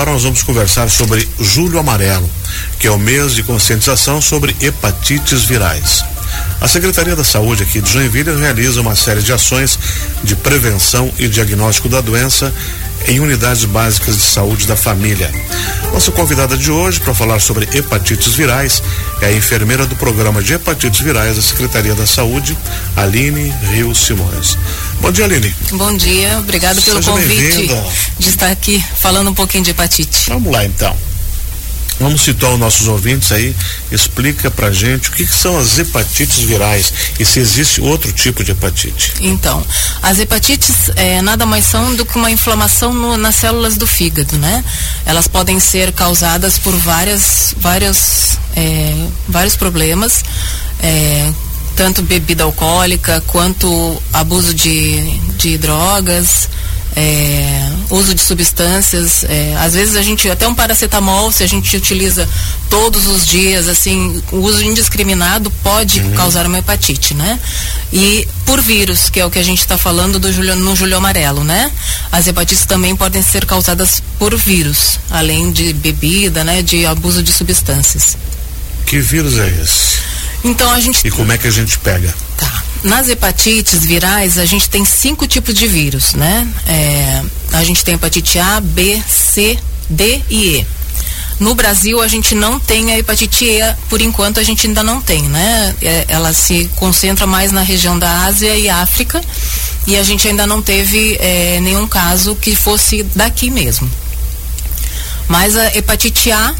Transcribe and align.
Agora 0.00 0.12
nós 0.14 0.22
vamos 0.22 0.42
conversar 0.42 0.88
sobre 0.88 1.28
Julho 1.38 1.78
Amarelo, 1.78 2.28
que 2.78 2.86
é 2.86 2.90
o 2.90 2.98
mês 2.98 3.34
de 3.34 3.42
conscientização 3.42 4.18
sobre 4.18 4.56
hepatites 4.58 5.44
virais. 5.44 6.02
A 6.58 6.66
Secretaria 6.66 7.14
da 7.14 7.22
Saúde 7.22 7.64
aqui 7.64 7.82
de 7.82 7.92
Joinville 7.92 8.34
realiza 8.34 8.80
uma 8.80 8.96
série 8.96 9.20
de 9.20 9.30
ações 9.30 9.78
de 10.24 10.34
prevenção 10.34 11.12
e 11.18 11.28
diagnóstico 11.28 11.86
da 11.86 12.00
doença 12.00 12.50
em 13.06 13.20
unidades 13.20 13.64
básicas 13.64 14.16
de 14.16 14.22
saúde 14.22 14.66
da 14.66 14.76
família. 14.76 15.30
Nossa 15.92 16.10
convidada 16.12 16.56
de 16.56 16.70
hoje 16.70 17.00
para 17.00 17.14
falar 17.14 17.40
sobre 17.40 17.68
hepatites 17.76 18.34
virais 18.34 18.82
é 19.20 19.26
a 19.26 19.32
enfermeira 19.32 19.86
do 19.86 19.96
programa 19.96 20.42
de 20.42 20.54
hepatites 20.54 21.00
virais 21.00 21.36
da 21.36 21.42
Secretaria 21.42 21.94
da 21.94 22.06
Saúde, 22.06 22.56
Aline 22.96 23.52
Rio 23.72 23.94
Simões. 23.94 24.56
Bom 25.00 25.10
dia, 25.10 25.24
Aline. 25.24 25.54
Bom 25.72 25.96
dia, 25.96 26.38
obrigado 26.38 26.80
pelo 26.82 27.02
Seja 27.02 27.12
convite 27.12 27.70
de 28.18 28.28
estar 28.28 28.50
aqui 28.50 28.82
falando 28.96 29.30
um 29.30 29.34
pouquinho 29.34 29.64
de 29.64 29.70
hepatite. 29.70 30.28
Vamos 30.28 30.52
lá 30.52 30.64
então. 30.64 31.09
Vamos 32.00 32.22
citar 32.22 32.50
os 32.50 32.58
nossos 32.58 32.88
ouvintes 32.88 33.30
aí, 33.30 33.54
explica 33.92 34.50
pra 34.50 34.72
gente 34.72 35.10
o 35.10 35.12
que, 35.12 35.26
que, 35.26 35.34
são 35.34 35.58
as 35.58 35.78
hepatites 35.78 36.38
virais 36.38 36.92
e 37.18 37.26
se 37.26 37.38
existe 37.38 37.82
outro 37.82 38.10
tipo 38.10 38.42
de 38.42 38.52
hepatite. 38.52 39.12
Então, 39.20 39.62
as 40.02 40.18
hepatites 40.18 40.90
é, 40.96 41.20
nada 41.20 41.44
mais 41.44 41.66
são 41.66 41.94
do 41.94 42.06
que 42.06 42.16
uma 42.16 42.30
inflamação 42.30 42.94
no, 42.94 43.18
nas 43.18 43.34
células 43.34 43.76
do 43.76 43.86
fígado, 43.86 44.38
né? 44.38 44.64
Elas 45.04 45.28
podem 45.28 45.60
ser 45.60 45.92
causadas 45.92 46.58
por 46.58 46.74
várias, 46.74 47.54
várias, 47.58 48.38
é, 48.56 49.06
vários 49.28 49.54
problemas. 49.54 50.24
É, 50.82 51.30
tanto 51.76 52.02
bebida 52.02 52.44
alcoólica 52.44 53.22
quanto 53.26 54.02
abuso 54.12 54.52
de, 54.54 55.18
de 55.36 55.56
drogas, 55.58 56.48
é, 56.96 57.70
uso 57.90 58.14
de 58.14 58.20
substâncias. 58.20 59.24
É, 59.24 59.54
às 59.58 59.74
vezes 59.74 59.96
a 59.96 60.02
gente, 60.02 60.28
até 60.30 60.46
um 60.46 60.54
paracetamol, 60.54 61.30
se 61.32 61.42
a 61.42 61.46
gente 61.46 61.76
utiliza 61.76 62.28
todos 62.68 63.06
os 63.06 63.26
dias, 63.26 63.68
assim, 63.68 64.22
o 64.32 64.38
uso 64.38 64.62
indiscriminado 64.64 65.50
pode 65.62 66.00
uhum. 66.00 66.12
causar 66.12 66.46
uma 66.46 66.58
hepatite, 66.58 67.14
né? 67.14 67.38
E 67.92 68.26
por 68.44 68.60
vírus, 68.60 69.10
que 69.10 69.20
é 69.20 69.26
o 69.26 69.30
que 69.30 69.38
a 69.38 69.42
gente 69.42 69.60
está 69.60 69.76
falando 69.76 70.18
do 70.18 70.32
julho, 70.32 70.54
no 70.56 70.76
julho 70.76 70.96
amarelo, 70.96 71.44
né? 71.44 71.70
As 72.10 72.26
hepatites 72.26 72.64
também 72.66 72.94
podem 72.94 73.22
ser 73.22 73.44
causadas 73.44 74.02
por 74.18 74.36
vírus, 74.36 74.98
além 75.10 75.50
de 75.50 75.72
bebida, 75.72 76.44
né? 76.44 76.62
De 76.62 76.86
abuso 76.86 77.22
de 77.22 77.32
substâncias. 77.32 78.16
Que 78.86 79.00
vírus 79.00 79.38
é 79.38 79.48
esse? 79.62 80.00
Então 80.42 80.70
a 80.70 80.80
gente. 80.80 81.06
E 81.06 81.10
como 81.10 81.32
é 81.32 81.38
que 81.38 81.46
a 81.46 81.50
gente 81.50 81.78
pega? 81.78 82.14
Tá. 82.36 82.64
Nas 82.82 83.08
hepatites 83.08 83.84
virais, 83.84 84.38
a 84.38 84.46
gente 84.46 84.70
tem 84.70 84.84
cinco 84.84 85.26
tipos 85.26 85.54
de 85.54 85.66
vírus, 85.66 86.14
né? 86.14 86.48
É, 86.66 87.22
a 87.52 87.62
gente 87.62 87.84
tem 87.84 87.94
hepatite 87.94 88.38
A, 88.38 88.60
B, 88.60 89.00
C, 89.06 89.58
D 89.88 90.22
e 90.30 90.56
E. 90.56 90.66
No 91.38 91.54
Brasil, 91.54 92.00
a 92.00 92.08
gente 92.08 92.34
não 92.34 92.58
tem 92.58 92.92
a 92.92 92.98
hepatite 92.98 93.44
E, 93.44 93.60
por 93.88 94.00
enquanto 94.00 94.40
a 94.40 94.42
gente 94.42 94.66
ainda 94.66 94.82
não 94.82 95.00
tem, 95.00 95.22
né? 95.22 95.74
É, 95.82 96.04
ela 96.08 96.32
se 96.32 96.70
concentra 96.76 97.26
mais 97.26 97.52
na 97.52 97.62
região 97.62 97.98
da 97.98 98.24
Ásia 98.24 98.56
e 98.56 98.68
África 98.68 99.20
e 99.86 99.96
a 99.96 100.02
gente 100.02 100.28
ainda 100.28 100.46
não 100.46 100.62
teve 100.62 101.16
é, 101.20 101.58
nenhum 101.60 101.86
caso 101.86 102.34
que 102.34 102.54
fosse 102.54 103.02
daqui 103.14 103.50
mesmo. 103.50 103.90
Mas 105.28 105.56
a 105.56 105.76
hepatite 105.76 106.30
A 106.30 106.54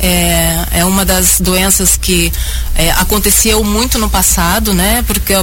é, 0.00 0.80
é 0.80 0.84
uma 0.84 1.04
das 1.04 1.40
doenças 1.40 1.96
que 1.96 2.32
é, 2.74 2.90
aconteceu 2.92 3.62
muito 3.64 3.98
no 3.98 4.08
passado, 4.08 4.72
né? 4.74 5.04
Porque 5.06 5.34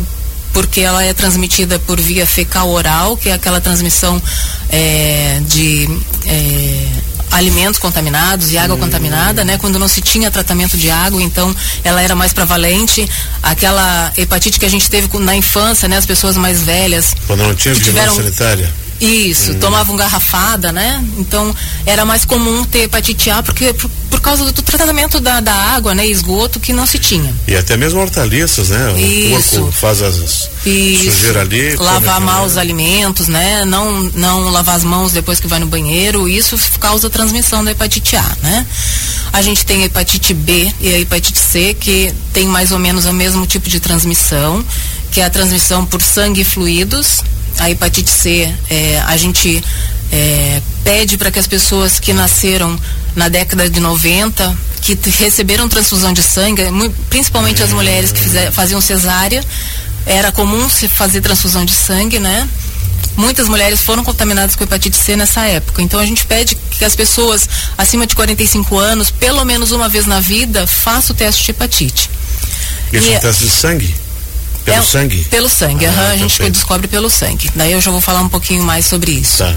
porque 0.53 0.80
ela 0.80 1.03
é 1.03 1.14
transmitida 1.14 1.78
por 1.80 2.00
via 2.00 2.25
fecal 2.25 2.70
oral, 2.70 3.17
que 3.17 3.28
é 3.28 3.34
aquela 3.34 3.59
transmissão 3.59 4.22
é, 4.70 5.42
de 5.50 5.86
é, 6.25 6.88
alimentos 7.30 7.78
contaminados 7.78 8.52
e 8.52 8.58
água 8.58 8.78
hum. 8.78 8.80
contaminada, 8.80 9.44
né? 9.44 9.58
Quando 9.58 9.78
não 9.78 9.89
se 9.89 10.00
tinha 10.00 10.31
tratamento 10.31 10.78
de 10.78 10.90
água, 10.90 11.22
então 11.22 11.53
ela 11.84 12.02
era 12.02 12.16
mais 12.16 12.31
prevalente. 12.31 13.06
Aquela 13.44 14.14
hepatite 14.16 14.58
que 14.58 14.66
a 14.66 14.69
gente 14.69 14.90
teve 14.90 15.09
na 15.19 15.35
infância, 15.35 15.90
né? 15.90 15.97
As 15.97 16.06
pessoas 16.06 16.38
mais 16.38 16.62
velhas. 16.62 17.13
Quando 17.28 17.44
não 17.44 17.53
tinha 17.53 17.74
vigilância 17.74 18.09
tiveram... 18.09 18.16
sanitária? 18.16 18.84
Isso, 19.00 19.51
hum. 19.51 19.59
tomavam 19.59 19.95
garrafada, 19.95 20.72
né? 20.72 21.03
Então 21.17 21.53
era 21.85 22.06
mais 22.06 22.23
comum 22.23 22.63
ter 22.63 22.83
hepatite 22.83 23.29
A 23.29 23.44
porque 23.44 23.73
por, 23.73 23.89
por 24.09 24.22
causa 24.22 24.45
do, 24.45 24.61
tratamento 24.61 25.19
da, 25.19 25.41
da 25.41 25.53
água, 25.53 25.94
né? 25.94 26.07
Esgoto 26.07 26.59
que 26.59 26.72
não 26.72 26.85
se 26.85 26.97
tinha. 26.97 27.33
E 27.47 27.56
até 27.56 27.75
mesmo 27.75 28.00
hortaliças, 28.00 28.69
né? 28.69 28.91
O 28.91 28.97
Isso. 28.97 29.57
porco 29.57 29.72
faz 29.72 30.01
as 30.01 30.16
Isso. 30.66 31.11
sujeira 31.11 31.41
ali. 31.41 31.75
Lavar 31.75 32.22
mal 32.22 32.45
os 32.45 32.57
alimentos, 32.57 33.28
né? 33.28 33.66
Não, 33.66 34.03
não 34.16 34.50
lavar 34.50 34.75
as 34.75 34.83
mãos 34.83 35.12
depois 35.12 35.39
que 35.39 35.47
vai 35.47 35.59
no 35.59 35.67
banheiro. 35.67 36.29
Isso 36.29 36.57
causa 36.79 37.09
transmissão 37.09 37.63
da 37.63 37.72
hepatite 37.72 38.16
A, 38.16 38.38
né? 38.41 38.66
A 39.33 39.41
gente 39.41 39.66
tem 39.66 39.83
a 39.83 39.85
hepatite 39.85 40.33
B 40.33 40.72
e 40.79 40.94
a 40.94 41.00
hepatite 41.00 41.39
C 41.39 41.73
que 41.73 42.13
tem 42.31 42.47
mais 42.47 42.72
ou 42.72 42.79
menos 42.79 43.06
o 43.06 43.13
mesmo 43.13 43.45
tipo 43.45 43.69
de 43.69 43.79
transmissão, 43.79 44.63
que 45.12 45.19
é 45.19 45.25
a 45.25 45.29
transmissão 45.29 45.85
por 45.85 46.01
sangue 46.01 46.41
e 46.41 46.45
fluidos, 46.45 47.22
a 47.60 47.70
hepatite 47.70 48.10
C, 48.10 48.54
é, 48.70 49.02
a 49.06 49.18
gente 49.18 49.64
é, 50.12 50.62
pede 50.84 51.18
para 51.18 51.32
que 51.32 51.40
as 51.40 51.48
pessoas 51.48 52.00
que 52.00 52.14
nasceram 52.14 52.80
na 53.16 53.30
década 53.30 53.70
de 53.70 53.80
90, 53.80 54.58
que 54.82 54.98
receberam 55.18 55.68
transfusão 55.68 56.14
de 56.14 56.22
sangue, 56.22 56.62
principalmente 57.10 57.64
as 57.64 57.72
mulheres 57.72 58.12
que 58.12 58.20
fizer, 58.20 58.52
faziam 58.52 58.80
cesárea, 58.80 59.44
era 60.06 60.32
comum 60.32 60.70
se 60.70 60.88
fazer 60.88 61.22
transfusão 61.22 61.66
de 61.66 61.74
sangue, 61.74 62.20
né? 62.20 62.48
Muitas 63.18 63.48
mulheres 63.48 63.82
foram 63.82 64.04
contaminadas 64.04 64.56
com 64.56 64.64
hepatite 64.64 64.98
C 64.98 65.16
nessa 65.16 65.46
época. 65.46 65.82
Então 65.82 66.00
a 66.00 66.06
gente 66.06 66.26
pede 66.26 66.56
que 66.56 66.84
as 66.84 66.96
pessoas 66.96 67.48
acima 67.78 68.06
de 68.06 68.14
45 68.14 68.78
anos, 68.78 69.10
pelo 69.10 69.44
menos 69.46 69.72
uma 69.72 69.88
vez 69.88 70.06
na 70.06 70.20
vida, 70.20 70.68
façam 70.68 71.16
o 71.16 71.18
teste 71.18 71.46
de 71.46 71.52
hepatite. 71.52 72.10
Esse 72.92 73.14
é 73.14 73.18
um 73.18 73.22
teste 73.22 73.46
de 73.46 73.52
sangue? 73.52 73.96
Pelo 74.66 74.78
é, 74.78 74.81
sangue? 74.81 75.24
Pelo 75.26 75.48
sangue, 75.48 75.86
ah, 75.86 75.92
uhum, 75.92 76.12
a 76.12 76.18
gente 76.18 76.50
descobre 76.50 76.88
pelo 76.88 77.09
sangue. 77.09 77.52
Daí 77.56 77.72
eu 77.72 77.80
já 77.80 77.92
vou 77.92 78.02
falar 78.02 78.22
um 78.22 78.30
pouquinho 78.30 78.64
mais 78.64 78.86
sobre 78.86 79.12
isso. 79.12 79.38
Tá. 79.38 79.56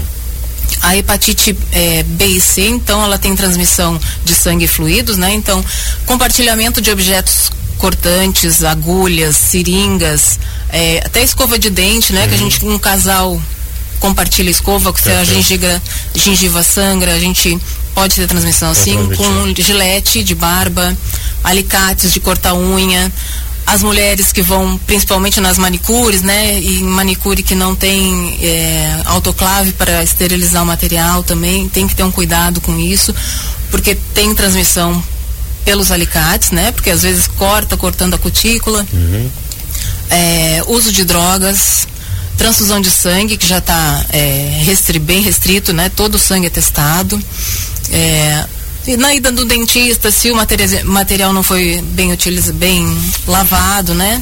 A 0.83 0.95
hepatite 0.95 1.57
é, 1.71 2.03
B 2.03 2.25
e 2.25 2.39
C, 2.39 2.67
então, 2.67 3.03
ela 3.03 3.17
tem 3.17 3.35
transmissão 3.35 3.99
de 4.23 4.35
sangue 4.35 4.65
e 4.65 4.67
fluidos, 4.67 5.17
né? 5.17 5.33
Então, 5.33 5.65
compartilhamento 6.05 6.79
de 6.79 6.91
objetos 6.91 7.49
cortantes, 7.79 8.63
agulhas, 8.63 9.35
seringas, 9.35 10.39
é, 10.69 11.01
até 11.03 11.23
escova 11.23 11.57
de 11.57 11.69
dente, 11.69 12.13
né? 12.13 12.21
Uhum. 12.21 12.27
Que 12.27 12.35
a 12.35 12.37
uhum. 12.37 12.49
gente, 12.49 12.65
um 12.65 12.77
casal 12.77 13.41
compartilha 13.99 14.49
escova, 14.49 14.93
se 14.95 15.09
a 15.09 15.23
gengiva, 15.23 15.81
gengiva 16.15 16.63
sangra, 16.63 17.13
a 17.13 17.19
gente 17.19 17.59
pode 17.93 18.15
ter 18.15 18.27
transmissão 18.27 18.71
assim, 18.71 18.95
com 19.15 19.61
gilete 19.61 20.23
de 20.23 20.33
barba, 20.33 20.95
alicates 21.43 22.13
de 22.13 22.19
cortar 22.19 22.53
unha, 22.53 23.11
as 23.69 23.83
mulheres 23.83 24.33
que 24.33 24.41
vão 24.41 24.79
principalmente 24.87 25.39
nas 25.39 25.57
manicures, 25.57 26.21
né? 26.23 26.59
E 26.59 26.81
manicure 26.81 27.43
que 27.43 27.53
não 27.53 27.75
tem 27.75 28.37
é, 28.41 29.01
autoclave 29.05 29.73
para 29.73 30.03
esterilizar 30.03 30.63
o 30.63 30.65
material 30.65 31.21
também, 31.21 31.69
tem 31.69 31.87
que 31.87 31.95
ter 31.95 32.03
um 32.03 32.11
cuidado 32.11 32.59
com 32.61 32.79
isso, 32.79 33.13
porque 33.69 33.95
tem 34.13 34.33
transmissão 34.33 35.03
pelos 35.63 35.91
alicates, 35.91 36.49
né? 36.49 36.71
Porque 36.71 36.89
às 36.89 37.03
vezes 37.03 37.27
corta, 37.27 37.77
cortando 37.77 38.15
a 38.15 38.17
cutícula. 38.17 38.85
Uhum. 38.91 39.29
É, 40.09 40.63
uso 40.67 40.91
de 40.91 41.05
drogas, 41.05 41.87
transfusão 42.37 42.81
de 42.81 42.89
sangue, 42.89 43.37
que 43.37 43.45
já 43.45 43.59
está 43.59 44.03
é, 44.09 44.61
restri, 44.63 44.97
bem 44.97 45.21
restrito, 45.21 45.73
né? 45.73 45.89
Todo 45.89 46.15
o 46.15 46.19
sangue 46.19 46.47
é 46.47 46.49
testado. 46.49 47.21
É, 47.91 48.45
e 48.89 48.97
na 48.97 49.13
ida 49.13 49.31
do 49.31 49.45
dentista, 49.45 50.09
se 50.09 50.31
o 50.31 50.35
material, 50.35 50.83
material 50.83 51.31
não 51.31 51.43
foi 51.43 51.79
bem 51.91 52.11
utilizado, 52.11 52.57
bem 52.57 52.83
lavado, 53.27 53.93
né? 53.93 54.19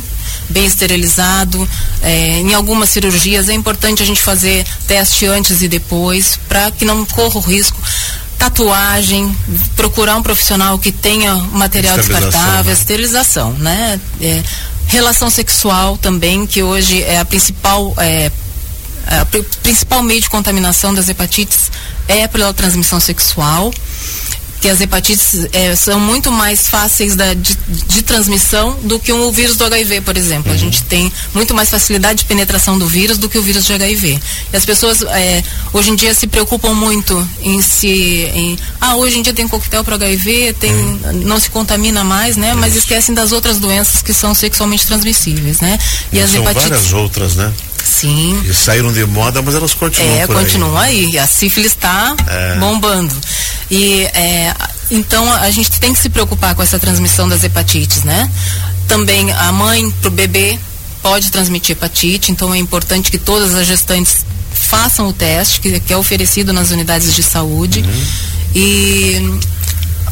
Bem 0.49 0.65
esterilizado. 0.65 1.67
É, 2.01 2.41
em 2.41 2.53
algumas 2.53 2.89
cirurgias 2.89 3.47
é 3.47 3.53
importante 3.53 4.03
a 4.03 4.05
gente 4.05 4.21
fazer 4.21 4.65
teste 4.85 5.25
antes 5.25 5.61
e 5.61 5.69
depois, 5.69 6.37
para 6.49 6.69
que 6.69 6.83
não 6.83 7.05
corra 7.05 7.37
o 7.37 7.41
risco 7.41 7.81
tatuagem, 8.37 9.35
procurar 9.75 10.15
um 10.17 10.21
profissional 10.21 10.77
que 10.77 10.91
tenha 10.91 11.33
material 11.33 11.97
descartável, 11.97 12.65
né? 12.65 12.73
esterilização, 12.73 13.53
né? 13.53 13.99
É, 14.21 14.43
relação 14.87 15.29
sexual 15.29 15.97
também, 15.97 16.45
que 16.45 16.61
hoje 16.61 17.01
é 17.03 17.19
a 17.19 17.25
principal 17.25 17.95
é, 17.97 18.29
a 19.07 19.25
principal 19.63 20.03
meio 20.03 20.19
de 20.19 20.29
contaminação 20.29 20.93
das 20.93 21.07
hepatites 21.07 21.71
é 22.07 22.27
pela 22.27 22.53
transmissão 22.53 22.99
sexual 22.99 23.71
que 24.59 24.69
as 24.69 24.81
hepatites 24.81 25.47
é, 25.53 25.75
são 25.75 25.99
muito 25.99 26.31
mais 26.31 26.67
fáceis 26.67 27.15
da, 27.15 27.33
de, 27.33 27.57
de, 27.67 28.01
transmissão 28.01 28.77
do 28.83 28.99
que 28.99 29.11
o 29.11 29.31
vírus 29.31 29.55
do 29.55 29.65
HIV, 29.65 30.01
por 30.01 30.17
exemplo. 30.17 30.49
Uhum. 30.49 30.55
A 30.55 30.59
gente 30.59 30.83
tem 30.83 31.11
muito 31.33 31.53
mais 31.53 31.69
facilidade 31.69 32.19
de 32.19 32.25
penetração 32.25 32.77
do 32.77 32.87
vírus 32.87 33.17
do 33.17 33.29
que 33.29 33.37
o 33.37 33.41
vírus 33.41 33.65
de 33.65 33.73
HIV. 33.73 34.19
E 34.51 34.57
as 34.57 34.65
pessoas 34.65 35.01
é, 35.03 35.43
hoje 35.73 35.91
em 35.91 35.95
dia 35.95 36.13
se 36.13 36.27
preocupam 36.27 36.73
muito 36.73 37.27
em 37.41 37.61
se. 37.61 37.87
Em, 37.87 38.57
ah, 38.81 38.95
hoje 38.95 39.19
em 39.19 39.21
dia 39.21 39.33
tem 39.33 39.47
coquetel 39.47 39.83
para 39.83 39.95
HIV, 39.95 40.53
tem, 40.59 40.71
uhum. 40.73 40.99
não 41.25 41.39
se 41.39 41.49
contamina 41.49 42.03
mais, 42.03 42.35
né? 42.35 42.53
Mas 42.53 42.75
esquecem 42.75 43.13
das 43.13 43.31
outras 43.31 43.59
doenças 43.59 44.01
que 44.01 44.13
são 44.13 44.33
sexualmente 44.33 44.85
transmissíveis, 44.87 45.59
né? 45.59 45.77
E, 46.11 46.17
e 46.17 46.21
as 46.21 46.31
são 46.31 46.41
hepatites. 46.41 46.69
várias 46.69 46.93
outras, 46.93 47.35
né? 47.35 47.53
Sim. 47.87 48.41
E 48.43 48.53
saíram 48.53 48.91
de 48.91 49.05
moda, 49.05 49.41
mas 49.41 49.55
elas 49.55 49.73
continuam. 49.73 50.15
É, 50.17 50.27
continuam 50.27 50.77
aí. 50.77 51.05
aí. 51.05 51.17
A 51.17 51.25
sífilis 51.25 51.71
está 51.71 52.15
é. 52.27 52.55
bombando. 52.59 53.15
E 53.71 54.03
é, 54.13 54.53
então 54.91 55.31
a 55.33 55.49
gente 55.49 55.71
tem 55.79 55.93
que 55.93 55.99
se 55.99 56.09
preocupar 56.09 56.53
com 56.53 56.61
essa 56.61 56.77
transmissão 56.77 57.29
das 57.29 57.43
hepatites, 57.43 58.03
né? 58.03 58.29
Também 58.87 59.31
a 59.31 59.51
mãe 59.51 59.89
para 59.89 60.09
o 60.09 60.11
bebê 60.11 60.59
pode 61.01 61.31
transmitir 61.31 61.73
hepatite, 61.73 62.31
então 62.31 62.53
é 62.53 62.57
importante 62.57 63.09
que 63.09 63.17
todas 63.17 63.55
as 63.55 63.65
gestantes 63.65 64.25
façam 64.51 65.07
o 65.07 65.13
teste 65.13 65.61
que, 65.61 65.79
que 65.79 65.93
é 65.93 65.97
oferecido 65.97 66.51
nas 66.51 66.71
unidades 66.71 67.15
de 67.15 67.23
saúde. 67.23 67.79
Uhum. 67.79 68.05
E 68.55 69.39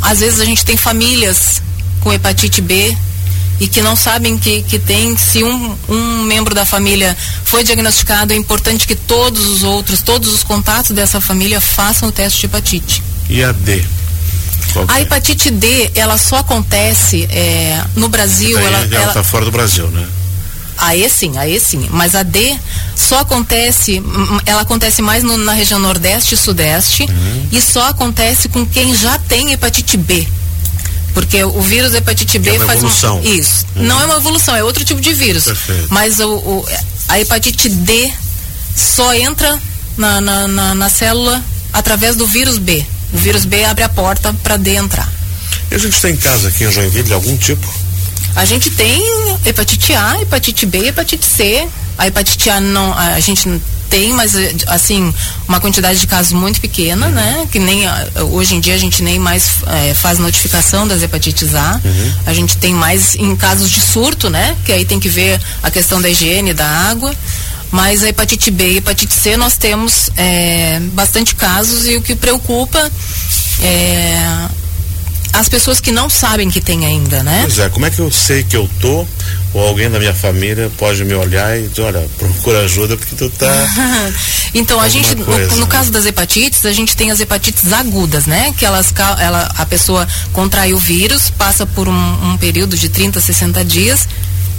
às 0.01 0.19
vezes 0.19 0.39
a 0.39 0.45
gente 0.45 0.63
tem 0.63 0.77
famílias 0.77 1.62
com 2.00 2.13
hepatite 2.13 2.62
B 2.62 2.95
e 3.60 3.68
que 3.68 3.81
não 3.81 3.96
sabem 3.96 4.38
que, 4.38 4.62
que 4.63 4.78
tem, 4.78 5.18
se 5.18 5.44
um, 5.44 5.78
um 5.88 6.24
membro 6.24 6.54
da 6.54 6.66
família 6.66 7.16
foi 7.44 7.63
diagnosticado, 7.63 8.34
é 8.34 8.36
importante 8.36 8.86
que 8.88 8.96
todos 8.96 9.46
os 9.48 9.63
outros, 9.63 10.02
todos 10.02 10.34
os 10.34 10.44
contatos 10.44 10.92
dessa 10.92 11.22
família 11.22 11.62
façam 11.62 12.10
o 12.10 12.12
teste 12.12 12.42
de 12.42 12.46
hepatite. 12.48 13.04
E 13.30 13.44
a 13.44 13.52
D? 13.52 13.84
a 14.88 15.00
é? 15.00 15.04
hepatite 15.04 15.52
D, 15.52 15.92
ela 15.96 16.18
só 16.18 16.38
acontece 16.38 17.28
é, 17.31 17.81
no 17.96 18.10
Brasil. 18.10 18.57
ela 18.60 18.84
está 18.84 18.98
ela... 18.98 19.24
fora 19.24 19.46
do 19.46 19.52
Brasil, 19.52 19.88
né? 19.88 20.06
Aí 20.78 21.10
sim, 21.10 21.38
aí 21.38 21.58
sim. 21.60 21.88
Mas 21.90 22.16
a 22.16 22.24
D 22.24 22.58
só 22.96 23.19
acontece, 23.19 24.04
ela 24.46 24.62
acontece 24.62 25.01
mais 25.01 25.24
no, 25.24 25.38
na 25.38 25.54
região 25.54 25.80
Nordeste 25.80 26.36
e 26.36 26.38
Sudeste 26.38 27.04
uhum. 27.04 27.48
e 27.51 27.62
só 27.62 27.88
acontece 27.88 28.50
com 28.50 28.66
quem 28.66 28.94
já 28.94 29.18
tem 29.18 29.54
hepatite 29.54 29.96
B. 29.96 30.28
Porque 31.16 31.42
o 31.46 31.62
vírus 31.62 31.94
hepatite 31.94 32.38
B 32.38 32.50
é 32.50 32.54
uma 32.58 32.66
faz 32.66 32.80
evolução. 32.80 33.22
Isso. 33.24 33.66
Uhum. 33.76 33.84
Não 33.84 34.02
é 34.02 34.06
uma 34.06 34.18
evolução, 34.18 34.54
é 34.54 34.64
outro 34.64 34.84
tipo 34.84 35.00
de 35.00 35.14
vírus. 35.14 35.46
Perfeito. 35.46 35.88
Mas 35.90 36.20
o, 36.20 36.30
o, 36.30 36.66
a 37.08 37.20
hepatite 37.20 37.70
D 37.70 38.14
só 38.76 39.14
entra 39.14 39.58
na, 39.98 40.20
na, 40.20 40.48
na, 40.48 40.76
na 40.76 40.90
célula 40.90 41.42
através 41.72 42.18
do 42.18 42.28
vírus 42.28 42.58
B. 42.58 42.86
O 43.14 43.18
vírus 43.18 43.46
B 43.46 43.64
abre 43.64 43.86
a 43.86 43.90
porta 43.90 44.36
para 44.44 44.58
D 44.58 44.76
entrar. 44.76 45.10
E 45.72 45.76
a 45.76 45.78
gente 45.78 46.00
tem 46.02 46.18
casa 46.18 46.50
aqui 46.50 46.66
em 46.66 46.72
Joinville 46.72 47.08
de 47.08 47.14
algum 47.14 47.38
tipo? 47.38 47.74
A 48.36 48.44
gente 48.44 48.70
tem 48.70 49.02
hepatite 49.46 49.94
A, 49.94 50.22
hepatite 50.22 50.66
B, 50.66 50.88
hepatite 50.88 51.26
C. 51.26 51.66
A 51.98 52.08
hepatite 52.08 52.50
A 52.50 52.60
não, 52.60 52.94
a 52.94 53.20
gente 53.20 53.50
tem, 53.90 54.12
mas 54.14 54.34
assim, 54.68 55.14
uma 55.48 55.60
quantidade 55.60 56.00
de 56.00 56.08
casos 56.08 56.34
muito 56.34 56.60
pequena, 56.60 57.08
né? 57.08 57.48
Que 57.52 57.60
nem 57.60 57.84
hoje 58.32 58.56
em 58.56 58.60
dia 58.60 58.76
a 58.76 58.78
gente 58.78 59.02
nem 59.04 59.20
mais 59.20 59.62
é, 59.68 59.94
faz 59.94 60.20
notificação 60.20 60.88
das 60.88 61.02
hepatites 61.02 61.56
A. 61.56 61.80
Uhum. 61.84 62.14
A 62.26 62.34
gente 62.34 62.58
tem 62.58 62.74
mais 62.74 63.16
em 63.16 63.36
casos 63.36 63.70
de 63.70 63.80
surto, 63.80 64.30
né? 64.30 64.56
Que 64.66 64.74
aí 64.74 64.86
tem 64.86 65.00
que 65.00 65.10
ver 65.10 65.40
a 65.64 65.72
questão 65.72 66.02
da 66.02 66.10
higiene 66.10 66.54
da 66.54 66.68
água. 66.68 67.14
Mas 67.72 68.04
a 68.04 68.10
hepatite 68.10 68.52
B 68.52 68.74
e 68.74 68.78
hepatite 68.78 69.14
C 69.14 69.36
nós 69.36 69.58
temos 69.58 70.10
é, 70.16 70.80
bastante 70.94 71.36
casos 71.36 71.88
e 71.88 71.96
o 71.98 72.02
que 72.02 72.16
preocupa 72.16 72.92
é 73.62 74.48
as 75.40 75.50
pessoas 75.50 75.80
que 75.80 75.92
não 75.92 76.10
sabem 76.10 76.50
que 76.50 76.62
tem 76.62 76.86
ainda, 76.86 77.22
né? 77.24 77.42
Pois 77.44 77.60
é, 77.60 77.70
como 77.70 77.86
é 77.86 77.90
que 77.90 78.00
eu 78.00 78.12
sei 78.12 78.44
que 78.44 78.56
eu 78.56 78.70
tô 78.80 79.06
ou 79.54 79.68
alguém 79.68 79.90
da 79.90 80.00
minha 80.00 80.14
família 80.14 80.72
pode 80.78 81.04
me 81.06 81.14
olhar 81.14 81.58
e 81.58 81.68
dizer, 81.68 81.84
olha, 81.84 82.06
procura 82.18 82.60
ajuda 82.60 82.98
porque 82.98 83.16
tu 83.16 83.30
tá. 83.30 83.48
então, 84.54 84.80
a 84.80 84.90
gente, 84.90 85.16
coisa, 85.16 85.52
no, 85.52 85.56
no 85.56 85.62
né? 85.62 85.68
caso 85.68 85.92
das 85.92 86.06
hepatites, 86.06 86.66
a 86.66 86.74
gente 86.74 86.96
tem 86.96 87.12
as 87.12 87.20
hepatites 87.20 87.72
agudas, 87.72 88.26
né? 88.26 88.54
Que 88.58 88.66
elas, 88.66 88.94
ela, 89.20 89.50
a 89.58 89.66
pessoa 89.66 90.08
contrai 90.34 90.74
o 90.74 90.78
vírus, 90.78 91.30
passa 91.30 91.66
por 91.66 91.88
um, 91.88 92.32
um 92.32 92.38
período 92.38 92.78
de 92.78 92.90
30, 92.90 93.20
60 93.22 93.64
dias 93.64 94.08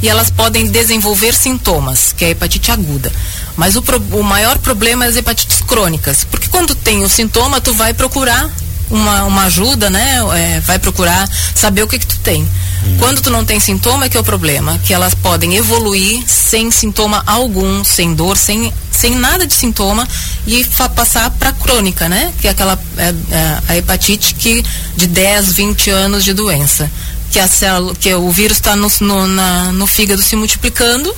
e 0.03 0.09
elas 0.09 0.31
podem 0.31 0.67
desenvolver 0.67 1.35
sintomas, 1.35 2.13
que 2.13 2.25
é 2.25 2.29
a 2.29 2.31
hepatite 2.31 2.71
aguda. 2.71 3.11
Mas 3.57 3.77
o, 3.77 3.83
pro, 3.83 3.99
o 4.13 4.23
maior 4.23 4.59
problema 4.59 5.05
é 5.05 5.09
as 5.09 5.17
hepatites 5.17 5.63
crônicas, 5.63 6.25
porque 6.25 6.49
quando 6.49 6.75
tem 6.75 7.03
o 7.03 7.09
sintoma, 7.09 7.61
tu 7.61 7.73
vai 7.73 7.95
procurar 7.95 8.51
uma, 8.91 9.25
uma 9.25 9.43
ajuda, 9.45 9.91
né? 9.91 10.19
É, 10.35 10.61
vai 10.61 10.79
procurar 10.79 11.29
saber 11.55 11.83
o 11.83 11.89
que 11.89 11.99
que 11.99 12.07
tu 12.07 12.19
tem. 12.21 12.43
Uhum. 12.43 12.99
Quando 12.99 13.21
tu 13.21 13.31
não 13.31 13.45
tem 13.45 13.59
sintoma, 13.59 14.07
é 14.07 14.09
que 14.09 14.17
é 14.17 14.21
o 14.21 14.25
problema, 14.25 14.79
que 14.85 14.93
elas 14.93 15.15
podem 15.15 15.57
evoluir 15.57 16.23
sem 16.27 16.71
sintoma 16.71 17.23
algum, 17.27 17.83
sem 17.85 18.15
dor, 18.15 18.37
sem, 18.37 18.73
sem 18.91 19.15
nada 19.15 19.47
de 19.47 19.55
sintoma 19.55 20.07
e 20.47 20.65
passar 20.95 21.31
para 21.31 21.53
crônica, 21.53 22.09
né? 22.09 22.33
Que 22.41 22.49
é 22.49 22.51
aquela 22.51 22.79
é, 22.97 23.15
é, 23.31 23.59
a 23.69 23.77
hepatite 23.77 24.35
que 24.35 24.65
de 24.97 25.07
10, 25.07 25.53
20 25.53 25.91
anos 25.91 26.25
de 26.25 26.33
doença, 26.33 26.91
que 27.31 27.39
a 27.39 27.49
célula, 27.49 27.95
que 27.95 28.13
o 28.15 28.31
vírus 28.31 28.59
está 28.59 28.77
no, 28.77 28.89
no, 29.01 29.73
no 29.73 29.87
fígado 29.87 30.23
se 30.23 30.37
multiplicando 30.37 31.15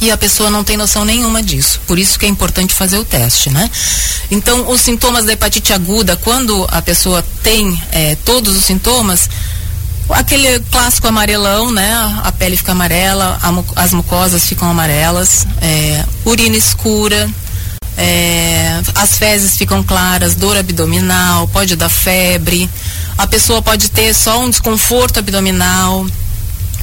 e 0.00 0.10
a 0.10 0.16
pessoa 0.16 0.50
não 0.50 0.62
tem 0.62 0.76
noção 0.76 1.04
nenhuma 1.04 1.42
disso. 1.42 1.80
Por 1.86 1.98
isso 1.98 2.18
que 2.18 2.26
é 2.26 2.28
importante 2.28 2.74
fazer 2.74 2.98
o 2.98 3.04
teste, 3.04 3.50
né? 3.50 3.70
Então, 4.30 4.68
os 4.70 4.80
sintomas 4.80 5.24
da 5.24 5.32
hepatite 5.32 5.72
aguda, 5.72 6.16
quando 6.16 6.66
a 6.70 6.82
pessoa 6.82 7.24
tem 7.42 7.80
é, 7.92 8.16
todos 8.24 8.56
os 8.56 8.64
sintomas, 8.64 9.28
aquele 10.10 10.60
clássico 10.70 11.08
amarelão, 11.08 11.72
né? 11.72 11.94
A 12.22 12.32
pele 12.32 12.56
fica 12.56 12.72
amarela, 12.72 13.38
as 13.74 13.92
mucosas 13.92 14.44
ficam 14.44 14.70
amarelas, 14.70 15.46
é, 15.60 16.04
urina 16.24 16.56
escura, 16.56 17.28
é, 17.96 18.80
as 18.94 19.16
fezes 19.16 19.56
ficam 19.56 19.82
claras, 19.82 20.34
dor 20.34 20.56
abdominal, 20.56 21.48
pode 21.48 21.76
dar 21.76 21.88
febre, 21.88 22.68
a 23.16 23.26
pessoa 23.26 23.62
pode 23.62 23.90
ter 23.90 24.12
só 24.14 24.40
um 24.40 24.50
desconforto 24.50 25.18
abdominal, 25.18 26.06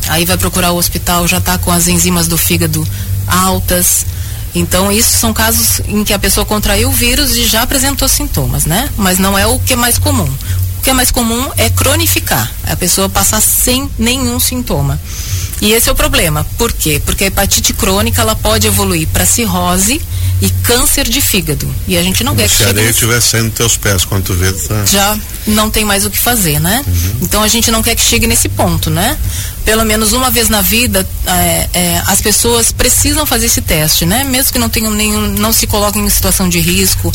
aí 0.10 0.26
vai 0.26 0.38
procurar 0.38 0.72
o 0.72 0.78
hospital, 0.78 1.28
já 1.28 1.38
está 1.38 1.58
com 1.58 1.72
as 1.72 1.88
enzimas 1.88 2.28
do 2.28 2.38
fígado 2.38 2.86
altas. 3.28 4.06
Então, 4.56 4.92
isso 4.92 5.18
são 5.18 5.34
casos 5.34 5.82
em 5.88 6.04
que 6.04 6.14
a 6.14 6.20
pessoa 6.20 6.46
contraiu 6.46 6.90
o 6.90 6.92
vírus 6.92 7.36
e 7.36 7.46
já 7.46 7.64
apresentou 7.64 8.08
sintomas, 8.08 8.66
né? 8.66 8.90
Mas 8.98 9.18
não 9.18 9.38
é 9.38 9.48
o 9.48 9.60
que 9.60 9.74
é 9.74 9.76
mais 9.76 9.98
comum. 9.98 10.32
O 10.78 10.82
que 10.84 10.90
é 10.90 10.94
mais 10.94 11.10
comum 11.10 11.50
é 11.58 11.70
cronificar, 11.70 12.52
a 12.68 12.76
pessoa 12.76 13.10
passar 13.10 13.42
sem 13.42 13.90
nenhum 13.98 14.40
sintoma. 14.40 15.00
E 15.64 15.72
esse 15.72 15.88
é 15.88 15.92
o 15.94 15.96
problema. 15.96 16.46
Por 16.58 16.74
quê? 16.74 17.02
Porque 17.06 17.24
a 17.24 17.28
hepatite 17.28 17.74
crônica 17.74 18.22
ela 18.22 18.36
pode 18.36 18.68
evoluir 18.68 19.08
para 19.08 19.26
cirrose 19.26 20.02
e 20.42 20.50
câncer 20.62 21.08
de 21.08 21.22
fígado. 21.22 21.74
E 21.88 21.98
a 21.98 22.04
gente 22.04 22.22
não 22.22 22.36
quer 22.36 22.50
que 22.50 22.58
se 22.58 22.64
a 22.66 22.68
areia 22.68 22.90
estiver 22.90 23.22
saindo 23.22 23.48
dos 23.48 23.56
teus 23.56 23.78
pés 23.78 24.04
quando 24.04 24.26
tu 24.26 24.34
vê, 24.34 24.52
tá... 24.52 24.84
Já 24.84 25.18
não 25.48 25.72
tem 25.72 25.86
mais 25.86 26.06
o 26.06 26.10
que 26.10 26.18
fazer, 26.18 26.60
né? 26.60 26.84
Uhum. 26.86 27.20
Então 27.22 27.42
a 27.42 27.48
gente 27.48 27.72
não 27.72 27.82
quer 27.82 27.96
que 27.96 28.02
chegue 28.02 28.28
nesse 28.28 28.50
ponto, 28.50 28.90
né? 28.90 29.18
Pelo 29.64 29.86
menos 29.86 30.12
uma 30.12 30.30
vez 30.30 30.50
na 30.50 30.60
vida, 30.60 31.08
é, 31.26 31.70
é, 31.74 32.04
as 32.08 32.20
pessoas 32.20 32.74
precisam 32.74 33.26
fazer 33.26 33.46
esse 33.46 33.62
teste, 33.62 34.06
né? 34.06 34.26
Mesmo 34.26 34.52
que 34.52 34.60
não 34.60 34.68
tenham 34.68 34.92
nenhum, 34.92 35.30
não 35.30 35.54
se 35.54 35.66
coloquem 35.66 36.04
em 36.04 36.10
situação 36.10 36.50
de 36.50 36.60
risco, 36.60 37.10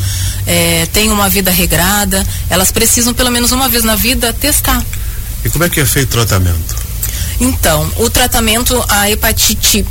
é, 0.47 0.87
tenham 0.91 1.13
uma 1.13 1.29
vida 1.29 1.51
regrada, 1.51 2.27
elas 2.49 2.73
precisam 2.73 3.13
pelo 3.13 3.31
menos 3.31 3.53
uma 3.53 3.69
vez 3.69 3.85
na 3.85 3.95
vida 3.95 4.33
testar. 4.33 4.83
E 5.45 5.51
como 5.51 5.65
é 5.65 5.69
que 5.69 5.81
é 5.81 5.85
feito 5.85 6.09
o 6.09 6.13
tratamento? 6.13 6.88
Então, 7.41 7.91
o 7.99 8.11
tratamento, 8.11 8.85
a 8.89 9.11
hepatite 9.11 9.85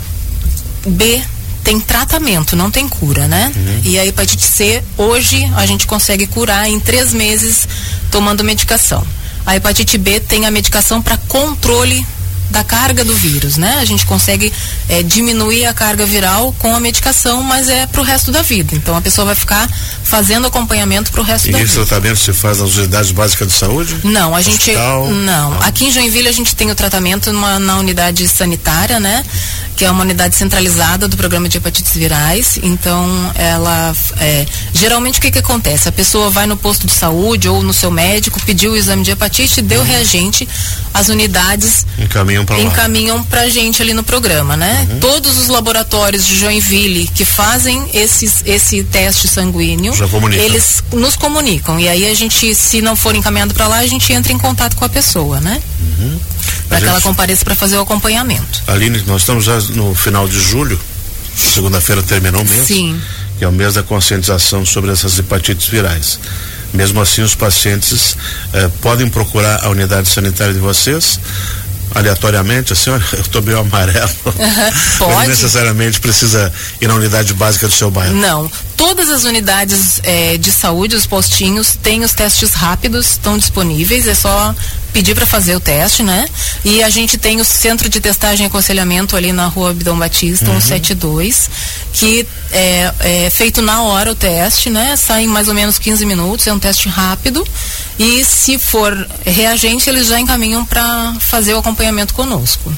B 0.85 1.21
tem 1.63 1.79
tratamento, 1.79 2.55
não 2.55 2.71
tem 2.71 2.87
cura, 2.87 3.27
né? 3.27 3.51
Uhum. 3.55 3.81
E 3.83 3.99
a 3.99 4.05
hepatite 4.05 4.43
C, 4.43 4.83
hoje, 4.97 5.43
a 5.55 5.65
gente 5.65 5.85
consegue 5.85 6.25
curar 6.27 6.69
em 6.69 6.79
três 6.79 7.13
meses 7.13 7.67
tomando 8.09 8.43
medicação. 8.43 9.05
A 9.45 9.55
hepatite 9.55 9.97
B 9.97 10.19
tem 10.19 10.45
a 10.45 10.51
medicação 10.51 11.01
para 11.01 11.17
controle 11.17 12.05
da 12.49 12.63
carga 12.63 13.03
do 13.03 13.13
vírus, 13.15 13.57
né? 13.57 13.77
A 13.79 13.85
gente 13.85 14.05
consegue 14.05 14.51
é, 14.87 15.03
diminuir 15.03 15.65
a 15.65 15.73
carga 15.73 16.05
viral 16.05 16.53
com 16.59 16.75
a 16.75 16.79
medicação, 16.79 17.43
mas 17.43 17.69
é 17.69 17.85
para 17.85 18.01
o 18.01 18.03
resto 18.03 18.31
da 18.31 18.41
vida. 18.41 18.75
Então 18.75 18.95
a 18.95 19.01
pessoa 19.01 19.25
vai 19.25 19.35
ficar 19.35 19.69
fazendo 20.03 20.47
acompanhamento 20.47 21.11
para 21.11 21.21
o 21.21 21.23
resto 21.23 21.49
e 21.49 21.51
da 21.51 21.57
vida. 21.57 21.69
E 21.69 21.71
esse 21.71 21.85
tratamento 21.85 22.19
se 22.19 22.33
faz 22.33 22.59
nas 22.59 22.75
unidades 22.75 23.11
básicas 23.11 23.47
de 23.47 23.53
saúde? 23.53 23.95
Não, 24.03 24.35
a 24.35 24.41
gente 24.41 24.71
Hospital, 24.71 25.07
não. 25.09 25.51
não. 25.51 25.61
Aqui 25.63 25.85
em 25.85 25.91
Joinville 25.91 26.27
a 26.27 26.31
gente 26.31 26.55
tem 26.55 26.71
o 26.71 26.75
tratamento 26.75 27.31
numa, 27.33 27.59
na 27.59 27.77
unidade 27.77 28.27
sanitária, 28.27 28.99
né? 28.99 29.23
Que 29.75 29.85
é 29.85 29.91
uma 29.91 30.01
unidade 30.03 30.35
centralizada 30.35 31.07
do 31.07 31.17
programa 31.17 31.47
de 31.49 31.57
hepatites 31.57 31.93
virais. 31.93 32.57
Então 32.63 33.31
ela 33.35 33.95
é, 34.19 34.45
geralmente 34.73 35.19
o 35.19 35.21
que 35.21 35.31
que 35.31 35.39
acontece? 35.39 35.89
A 35.89 35.91
pessoa 35.91 36.29
vai 36.29 36.45
no 36.45 36.57
posto 36.57 36.87
de 36.87 36.93
saúde 36.93 37.49
ou 37.49 37.61
no 37.61 37.73
seu 37.73 37.91
médico, 37.91 38.41
pediu 38.45 38.71
o 38.71 38.75
exame 38.75 39.03
de 39.03 39.11
hepatite, 39.11 39.61
deu 39.61 39.81
uhum. 39.81 39.85
reagente, 39.85 40.47
as 40.93 41.09
unidades 41.09 41.85
encaminham 42.41 42.71
para 42.71 42.83
encaminham 42.83 43.23
para 43.23 43.49
gente 43.49 43.81
ali 43.81 43.93
no 43.93 44.03
programa, 44.03 44.55
né? 44.55 44.87
Uhum. 44.89 44.99
Todos 44.99 45.37
os 45.37 45.47
laboratórios 45.47 46.25
de 46.25 46.37
Joinville 46.37 47.07
que 47.07 47.25
fazem 47.25 47.89
esses, 47.93 48.43
esse 48.45 48.83
teste 48.83 49.27
sanguíneo 49.27 49.93
eles 50.33 50.83
nos 50.91 51.15
comunicam. 51.15 51.79
E 51.79 51.87
aí 51.87 52.09
a 52.09 52.13
gente, 52.13 52.53
se 52.55 52.81
não 52.81 52.95
for 52.95 53.15
encaminhado 53.15 53.53
para 53.53 53.67
lá, 53.67 53.77
a 53.77 53.87
gente 53.87 54.11
entra 54.13 54.31
em 54.31 54.37
contato 54.37 54.75
com 54.75 54.85
a 54.85 54.89
pessoa, 54.89 55.39
né? 55.39 55.61
Uhum. 55.79 56.19
Para 56.67 56.77
que 56.77 56.85
gente... 56.85 56.89
ela 56.91 57.01
compareça 57.01 57.43
para 57.43 57.55
fazer 57.55 57.77
o 57.77 57.81
acompanhamento. 57.81 58.63
Aline, 58.67 59.03
nós 59.07 59.21
estamos 59.21 59.45
já 59.45 59.59
no 59.75 59.95
final 59.95 60.27
de 60.27 60.39
julho, 60.39 60.79
segunda-feira 61.35 62.01
terminou 62.03 62.41
o 62.41 62.45
mês. 62.45 62.67
Sim. 62.67 62.99
Que 63.37 63.45
é 63.45 63.47
o 63.47 63.51
mês 63.51 63.75
da 63.75 63.83
conscientização 63.83 64.65
sobre 64.65 64.91
essas 64.91 65.17
hepatites 65.19 65.67
virais. 65.67 66.19
Mesmo 66.73 66.99
assim, 66.99 67.21
os 67.21 67.35
pacientes 67.35 68.17
eh, 68.53 68.69
podem 68.81 69.07
procurar 69.07 69.63
a 69.63 69.69
unidade 69.69 70.09
sanitária 70.09 70.53
de 70.53 70.59
vocês 70.59 71.19
aleatoriamente, 71.97 72.73
assim, 72.73 72.89
olha, 72.89 73.03
eu 73.13 73.21
estou 73.21 73.41
meio 73.41 73.59
amarelo. 73.59 74.09
Uhum, 74.25 74.71
pode. 74.99 75.13
Não 75.13 75.27
necessariamente 75.27 75.99
precisa 75.99 76.51
ir 76.79 76.87
na 76.87 76.95
unidade 76.95 77.33
básica 77.33 77.67
do 77.67 77.73
seu 77.73 77.91
bairro. 77.91 78.15
Não. 78.15 78.49
Todas 78.77 79.09
as 79.09 79.23
unidades 79.25 79.99
é, 80.03 80.37
de 80.37 80.51
saúde, 80.51 80.95
os 80.95 81.07
postinhos, 81.07 81.75
têm 81.75 82.03
os 82.03 82.13
testes 82.13 82.53
rápidos, 82.53 83.11
estão 83.11 83.37
disponíveis, 83.37 84.07
é 84.07 84.13
só 84.13 84.55
pedir 84.93 85.15
para 85.15 85.25
fazer 85.25 85.55
o 85.55 85.59
teste, 85.59 86.03
né? 86.03 86.27
E 86.63 86.81
a 86.81 86.89
gente 86.89 87.17
tem 87.17 87.41
o 87.41 87.45
centro 87.45 87.89
de 87.89 87.99
testagem 87.99 88.45
e 88.45 88.47
aconselhamento 88.47 89.15
ali 89.15 89.33
na 89.33 89.47
rua 89.47 89.71
Abdão 89.71 89.97
Batista, 89.97 90.49
uhum. 90.49 90.61
172, 90.61 91.49
que 91.91 92.25
é, 92.51 92.93
é, 92.99 93.29
feito 93.29 93.61
na 93.61 93.81
hora 93.81 94.11
o 94.11 94.15
teste, 94.15 94.69
né? 94.69 94.95
Sai 94.95 95.23
em 95.23 95.27
mais 95.27 95.47
ou 95.47 95.53
menos 95.53 95.77
15 95.79 96.05
minutos, 96.05 96.47
é 96.47 96.53
um 96.53 96.59
teste 96.59 96.87
rápido. 96.87 97.45
E 97.99 98.23
se 98.23 98.57
for 98.57 98.93
reagente, 99.25 99.89
eles 99.89 100.07
já 100.07 100.19
encaminham 100.19 100.65
para 100.65 101.15
fazer 101.19 101.53
o 101.55 101.59
acompanhamento 101.59 102.13
conosco. 102.13 102.71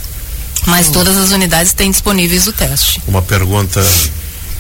Mas 0.66 0.88
uhum. 0.88 0.94
todas 0.94 1.18
as 1.18 1.32
unidades 1.32 1.74
têm 1.74 1.92
disponíveis 1.92 2.48
o 2.48 2.54
teste. 2.54 3.02
Uma 3.08 3.22
pergunta 3.22 3.82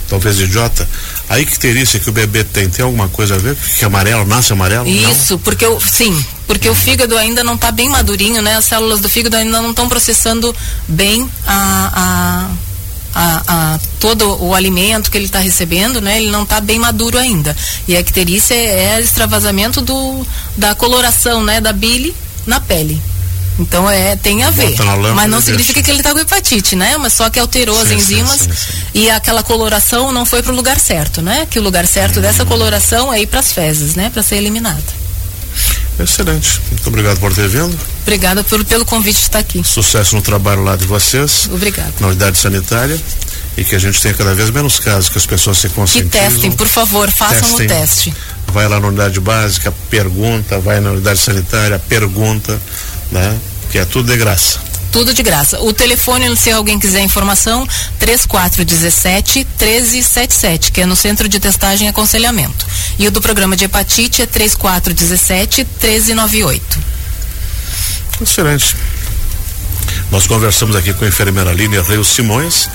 talvez 0.09 0.39
idiota, 0.39 0.87
a 1.29 1.39
icterícia 1.39 1.99
que 1.99 2.09
o 2.09 2.11
bebê 2.11 2.43
tem, 2.43 2.69
tem 2.69 2.83
alguma 2.83 3.07
coisa 3.07 3.35
a 3.35 3.37
ver? 3.37 3.55
Que 3.55 3.85
amarelo, 3.85 4.25
nasce 4.25 4.51
amarelo? 4.51 4.87
Isso, 4.87 5.33
não? 5.33 5.39
porque 5.39 5.65
eu, 5.65 5.79
sim, 5.79 6.25
porque 6.47 6.67
o 6.67 6.75
fígado 6.75 7.17
ainda 7.17 7.43
não 7.43 7.55
está 7.55 7.71
bem 7.71 7.87
madurinho, 7.89 8.41
né? 8.41 8.55
As 8.55 8.65
células 8.65 8.99
do 8.99 9.07
fígado 9.07 9.35
ainda 9.37 9.61
não 9.61 9.69
estão 9.69 9.87
processando 9.87 10.55
bem 10.87 11.29
a, 11.45 12.49
a, 13.13 13.19
a, 13.19 13.43
a, 13.47 13.79
todo 13.99 14.43
o 14.43 14.55
alimento 14.55 15.11
que 15.11 15.17
ele 15.17 15.25
está 15.25 15.39
recebendo, 15.39 16.01
né? 16.01 16.17
Ele 16.17 16.31
não 16.31 16.43
está 16.43 16.59
bem 16.59 16.79
maduro 16.79 17.17
ainda. 17.17 17.55
E 17.87 17.95
a 17.95 17.99
icterícia 17.99 18.55
é, 18.55 18.95
é 18.95 19.01
extravasamento 19.01 19.81
do, 19.81 20.25
da 20.57 20.73
coloração, 20.73 21.43
né? 21.43 21.61
Da 21.61 21.71
bile 21.71 22.15
na 22.45 22.59
pele. 22.59 23.01
Então 23.59 23.89
é, 23.89 24.15
tem 24.15 24.43
a 24.43 24.49
ver. 24.49 24.75
Mas 25.13 25.29
não 25.29 25.41
significa 25.41 25.83
que 25.83 25.91
ele 25.91 25.99
está 25.99 26.13
com 26.13 26.19
hepatite, 26.19 26.75
né? 26.75 26.97
Mas 26.97 27.13
só 27.13 27.29
que 27.29 27.39
alterou 27.39 27.75
sim, 27.75 27.81
as 27.81 27.91
enzimas 27.91 28.39
sim, 28.41 28.51
sim, 28.51 28.77
e 28.93 29.09
aquela 29.09 29.43
coloração 29.43 30.11
não 30.11 30.25
foi 30.25 30.41
para 30.41 30.53
o 30.53 30.55
lugar 30.55 30.79
certo, 30.79 31.21
né? 31.21 31.45
Que 31.49 31.59
o 31.59 31.61
lugar 31.61 31.85
certo 31.85 32.19
hum. 32.19 32.21
dessa 32.21 32.45
coloração 32.45 33.13
é 33.13 33.21
ir 33.21 33.27
para 33.27 33.41
as 33.41 33.51
fezes, 33.51 33.95
né? 33.95 34.09
Para 34.09 34.23
ser 34.23 34.35
eliminada. 34.35 34.99
Excelente. 35.99 36.61
Muito 36.71 36.87
obrigado 36.87 37.19
por 37.19 37.33
ter 37.33 37.47
vindo. 37.49 37.77
Obrigada 38.03 38.43
por, 38.43 38.63
pelo 38.63 38.85
convite 38.85 39.17
de 39.17 39.23
estar 39.23 39.39
aqui. 39.39 39.61
Sucesso 39.63 40.15
no 40.15 40.21
trabalho 40.21 40.63
lá 40.63 40.75
de 40.75 40.85
vocês. 40.85 41.49
Obrigada. 41.51 41.93
Na 41.99 42.07
unidade 42.07 42.37
sanitária. 42.37 42.99
E 43.57 43.63
que 43.65 43.75
a 43.75 43.79
gente 43.79 44.01
tenha 44.01 44.13
cada 44.13 44.33
vez 44.33 44.49
menos 44.51 44.79
casos, 44.79 45.09
que 45.09 45.17
as 45.17 45.25
pessoas 45.25 45.57
se 45.57 45.67
conscientizem. 45.69 46.09
Que 46.09 46.29
testem, 46.31 46.51
por 46.53 46.67
favor, 46.67 47.11
façam 47.11 47.57
testem. 47.57 47.65
o 47.65 47.69
teste. 47.69 48.13
Vai 48.53 48.69
lá 48.69 48.79
na 48.79 48.87
unidade 48.87 49.19
básica, 49.19 49.73
pergunta, 49.89 50.59
vai 50.59 50.79
na 50.79 50.91
unidade 50.91 51.19
sanitária, 51.19 51.77
pergunta, 51.77 52.59
né? 53.11 53.37
Que 53.71 53.77
é 53.77 53.85
tudo 53.85 54.11
de 54.11 54.17
graça. 54.17 54.59
Tudo 54.91 55.13
de 55.13 55.21
graça. 55.21 55.59
O 55.61 55.71
telefone, 55.71 56.35
se 56.35 56.51
alguém 56.51 56.79
quiser 56.79 57.01
informação, 57.01 57.67
3417 57.99 59.45
1377, 59.59 60.71
que 60.71 60.81
é 60.81 60.85
no 60.85 60.95
Centro 60.95 61.29
de 61.29 61.39
Testagem 61.39 61.87
e 61.87 61.89
Aconselhamento. 61.89 62.65
E 62.97 63.07
o 63.07 63.11
do 63.11 63.21
programa 63.21 63.55
de 63.55 63.65
hepatite 63.65 64.21
é 64.21 64.25
3417 64.25 65.63
1398. 65.63 66.79
Excelente. 68.21 68.75
Nós 70.11 70.25
conversamos 70.25 70.75
aqui 70.75 70.91
com 70.93 71.05
a 71.05 71.07
enfermeira 71.07 71.53
Línia 71.53 71.83
Reis 71.83 72.07
Simões, 72.07 72.67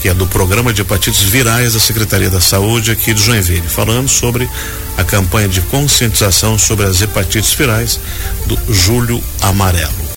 que 0.00 0.08
é 0.08 0.14
do 0.14 0.26
programa 0.26 0.72
de 0.72 0.82
hepatites 0.82 1.22
virais 1.22 1.72
da 1.72 1.80
Secretaria 1.80 2.30
da 2.30 2.40
Saúde 2.40 2.92
aqui 2.92 3.12
de 3.12 3.20
Joinville, 3.20 3.68
falando 3.68 4.08
sobre 4.08 4.48
a 4.96 5.02
campanha 5.02 5.48
de 5.48 5.60
conscientização 5.62 6.56
sobre 6.56 6.86
as 6.86 7.02
hepatites 7.02 7.52
virais 7.54 7.98
do 8.46 8.72
Julho 8.72 9.22
Amarelo. 9.40 10.05